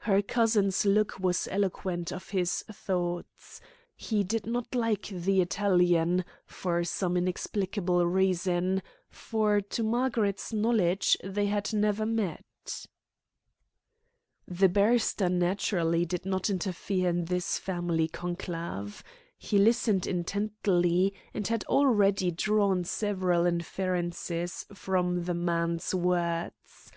[0.00, 3.62] Her cousin's look was eloquent of his thoughts.
[3.96, 11.46] He did not like the Italian, for some inexplicable reason, for to Margaret's knowledge they
[11.46, 12.44] had never met.
[14.46, 19.02] The barrister naturally did not interfere in this family conclave.
[19.38, 26.92] He listened intently, and had already drawn several inferences from the man's words.